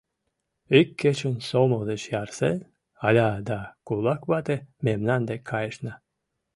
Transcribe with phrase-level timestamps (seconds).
[0.79, 2.57] Ик кечын, сомыл деч ярсен,
[3.05, 5.93] Аля да «кулак вате» мемнан дек кайышна.